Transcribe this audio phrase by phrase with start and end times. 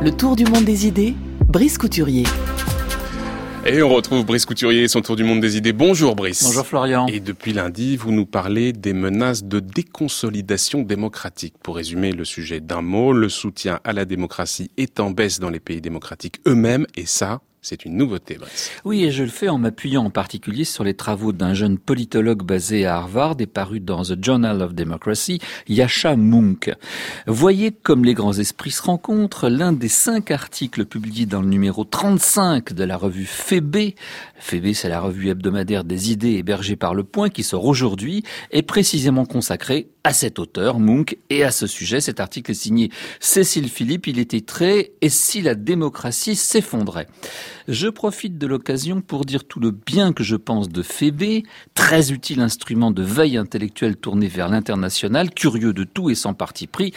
[0.00, 1.16] Le tour du monde des idées,
[1.48, 2.22] Brice Couturier.
[3.66, 5.72] Et on retrouve Brice Couturier et son tour du monde des idées.
[5.72, 6.44] Bonjour Brice.
[6.44, 7.08] Bonjour Florian.
[7.08, 11.54] Et depuis lundi, vous nous parlez des menaces de déconsolidation démocratique.
[11.64, 15.50] Pour résumer le sujet d'un mot, le soutien à la démocratie est en baisse dans
[15.50, 18.70] les pays démocratiques eux-mêmes et ça, c'est une nouveauté, Brice.
[18.84, 22.42] Oui, et je le fais en m'appuyant en particulier sur les travaux d'un jeune politologue
[22.42, 26.72] basé à Harvard et paru dans The Journal of Democracy, Yasha Munk.
[27.26, 29.48] Voyez comme les grands esprits se rencontrent.
[29.48, 33.96] L'un des cinq articles publiés dans le numéro 35 de la revue Phébé,
[34.36, 38.22] Phébé c'est la revue hebdomadaire des idées hébergée par Le Point qui sort aujourd'hui,
[38.52, 42.00] est précisément consacré à cet auteur, Munk, et à ce sujet.
[42.00, 44.06] Cet article est signé Cécile Philippe.
[44.06, 47.08] Il était très «Et si la démocratie s'effondrait?»
[47.66, 51.44] Je profite de l'occasion pour dire tout le bien que je pense de Phébé,
[51.74, 56.66] très utile instrument de veille intellectuelle tourné vers l'international, curieux de tout et sans parti
[56.66, 56.92] pris,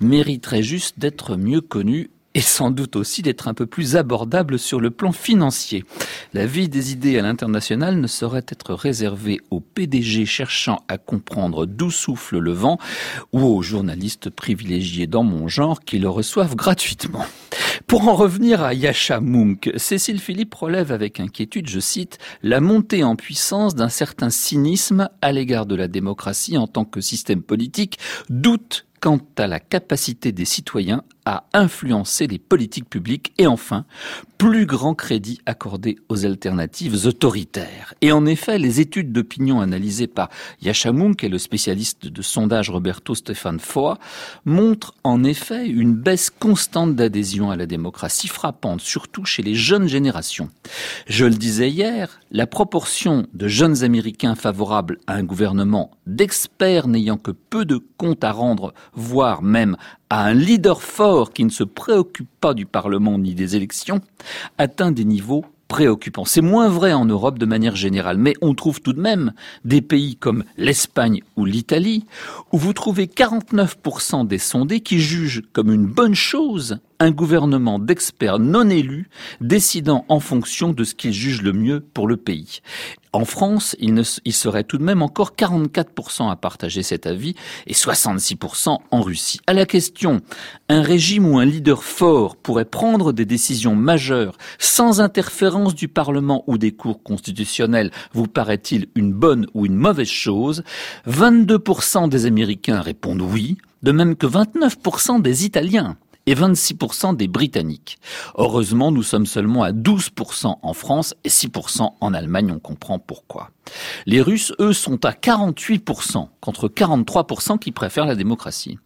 [0.00, 4.80] mériterait juste d'être mieux connu et sans doute aussi d'être un peu plus abordable sur
[4.80, 5.84] le plan financier.
[6.32, 11.66] La vie des idées à l'international ne saurait être réservée aux PDG cherchant à comprendre
[11.66, 12.78] d'où souffle le vent
[13.32, 17.24] ou aux journalistes privilégiés dans mon genre qui le reçoivent gratuitement.
[17.86, 23.02] Pour en revenir à Yasha Munk, Cécile Philippe relève avec inquiétude, je cite, la montée
[23.02, 27.98] en puissance d'un certain cynisme à l'égard de la démocratie en tant que système politique,
[28.28, 33.84] doute quant à la capacité des citoyens à influencer les politiques publiques et enfin,
[34.40, 37.92] plus grand crédit accordé aux alternatives autoritaires.
[38.00, 40.30] Et en effet, les études d'opinion analysées par
[40.62, 43.98] Yashamunk et le spécialiste de sondage Roberto Stéphane Foa
[44.46, 49.88] montrent en effet une baisse constante d'adhésion à la démocratie frappante, surtout chez les jeunes
[49.88, 50.48] générations.
[51.06, 57.18] Je le disais hier, la proportion de jeunes Américains favorables à un gouvernement d'experts n'ayant
[57.18, 59.76] que peu de comptes à rendre, voire même
[60.08, 64.00] à un leader fort qui ne se préoccupe pas du Parlement ni des élections,
[64.58, 66.24] atteint des niveaux préoccupants.
[66.24, 69.32] C'est moins vrai en Europe de manière générale, mais on trouve tout de même
[69.64, 72.04] des pays comme l'Espagne ou l'Italie
[72.52, 78.38] où vous trouvez 49% des sondés qui jugent comme une bonne chose un gouvernement d'experts
[78.38, 79.08] non élus
[79.40, 82.60] décidant en fonction de ce qu'ils jugent le mieux pour le pays.
[83.12, 87.34] En France, il, serait tout de même encore 44% à partager cet avis
[87.66, 89.40] et 66% en Russie.
[89.48, 90.20] À la question,
[90.68, 96.44] un régime ou un leader fort pourrait prendre des décisions majeures sans interférence du Parlement
[96.46, 100.62] ou des cours constitutionnels, vous paraît-il une bonne ou une mauvaise chose?
[101.08, 105.96] 22% des Américains répondent oui, de même que 29% des Italiens
[106.30, 107.98] et 26% des Britanniques.
[108.36, 113.50] Heureusement, nous sommes seulement à 12% en France et 6% en Allemagne, on comprend pourquoi.
[114.06, 118.78] Les Russes, eux, sont à 48% contre 43% qui préfèrent la démocratie.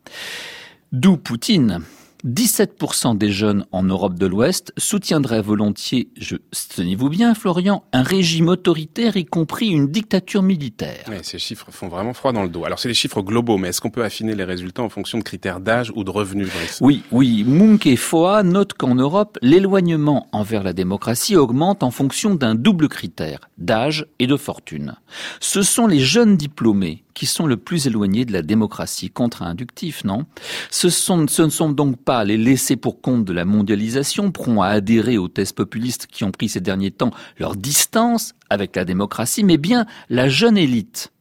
[0.92, 1.80] D'où Poutine,
[2.24, 6.36] 17% des jeunes en Europe de l'Ouest soutiendraient volontiers, je,
[6.74, 11.04] tenez-vous bien Florian, un régime autoritaire, y compris une dictature militaire.
[11.22, 12.64] ces chiffres font vraiment froid dans le dos.
[12.64, 15.22] Alors c'est des chiffres globaux, mais est-ce qu'on peut affiner les résultats en fonction de
[15.22, 16.48] critères d'âge ou de revenus
[16.80, 17.44] Oui, oui.
[17.46, 22.88] Munk et Foa notent qu'en Europe, l'éloignement envers la démocratie augmente en fonction d'un double
[22.88, 24.96] critère, d'âge et de fortune.
[25.40, 29.10] Ce sont les jeunes diplômés qui sont le plus éloignés de la démocratie.
[29.10, 30.26] Contre-inductif, non?
[30.70, 35.18] Ce, ne sont donc pas les laissés pour compte de la mondialisation, prompts à adhérer
[35.18, 39.56] aux thèses populistes qui ont pris ces derniers temps leur distance avec la démocratie, mais
[39.56, 41.12] bien la jeune élite.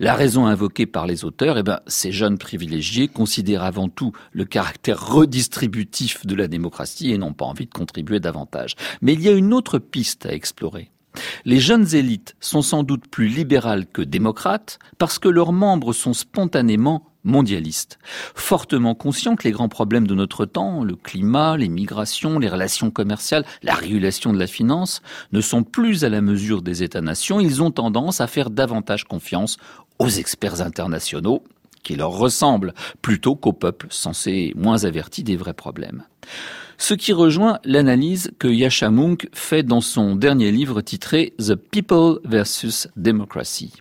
[0.00, 4.44] La raison invoquée par les auteurs, eh ben, ces jeunes privilégiés considèrent avant tout le
[4.44, 8.74] caractère redistributif de la démocratie et n'ont pas envie de contribuer davantage.
[9.00, 10.90] Mais il y a une autre piste à explorer.
[11.44, 16.14] Les jeunes élites sont sans doute plus libérales que démocrates parce que leurs membres sont
[16.14, 17.98] spontanément mondialistes,
[18.34, 22.90] fortement conscients que les grands problèmes de notre temps, le climat, les migrations, les relations
[22.90, 25.02] commerciales, la régulation de la finance,
[25.32, 29.56] ne sont plus à la mesure des États-nations, ils ont tendance à faire davantage confiance
[29.98, 31.44] aux experts internationaux
[31.82, 36.04] qui leur ressemblent plutôt qu'aux peuples censés moins avertis des vrais problèmes.
[36.82, 42.18] Ce qui rejoint l'analyse que Yasha Munk fait dans son dernier livre titré The People
[42.24, 43.72] versus Democracy.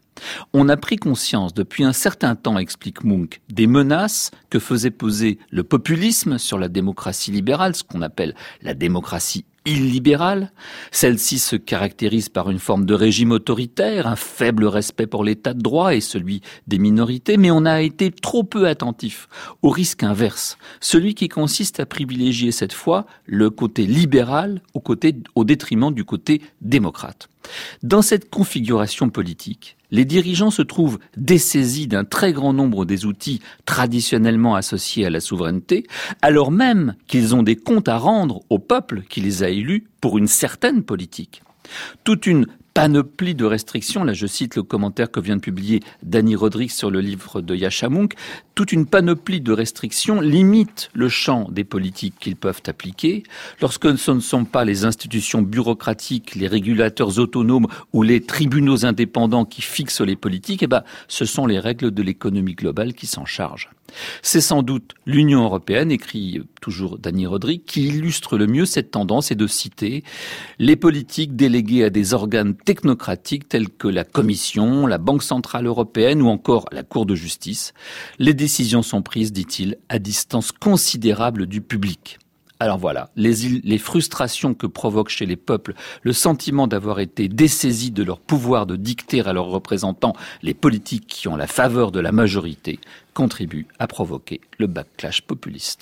[0.54, 5.40] On a pris conscience depuis un certain temps, explique Munk, des menaces que faisait poser
[5.50, 10.52] le populisme sur la démocratie libérale, ce qu'on appelle la démocratie illibérale.
[10.92, 15.62] Celle-ci se caractérise par une forme de régime autoritaire, un faible respect pour l'état de
[15.62, 19.28] droit et celui des minorités, mais on a été trop peu attentif
[19.62, 24.82] au risque inverse, celui qui consiste à privilégier cette fois le côté libéral au,
[25.36, 27.30] au détriment du côté démocrate.
[27.84, 33.42] Dans cette configuration politique, les dirigeants se trouvent dessaisis d'un très grand nombre des outils
[33.66, 35.86] traditionnellement associés à la souveraineté,
[36.22, 40.18] alors même qu'ils ont des comptes à rendre au peuple qui les a élus pour
[40.18, 41.44] une certaine politique.
[42.04, 44.04] Toute une panoplie de restrictions.
[44.04, 47.56] Là, je cite le commentaire que vient de publier Danny Rodrigues sur le livre de
[47.56, 48.14] Yachamunk.
[48.56, 53.24] Toute une panoplie de restrictions limite le champ des politiques qu'ils peuvent appliquer.
[53.62, 59.46] Lorsque ce ne sont pas les institutions bureaucratiques, les régulateurs autonomes ou les tribunaux indépendants
[59.46, 63.26] qui fixent les politiques, eh ben, ce sont les règles de l'économie globale qui s'en
[63.26, 63.70] chargent.
[64.22, 69.32] C'est sans doute l'Union européenne, écrit toujours Dany Rodrigue, qui illustre le mieux cette tendance
[69.32, 70.04] et de citer
[70.60, 76.22] les politiques déléguées à des organes technocratiques tels que la Commission, la Banque centrale européenne
[76.22, 77.74] ou encore la Cour de justice.
[78.18, 82.18] Les décisions sont prises, dit-il, à distance considérable du public.
[82.62, 87.92] Alors voilà, les, les, frustrations que provoque chez les peuples le sentiment d'avoir été dessaisis
[87.92, 92.00] de leur pouvoir de dicter à leurs représentants les politiques qui ont la faveur de
[92.00, 92.80] la majorité
[93.14, 95.80] contribuent à provoquer le backlash populiste.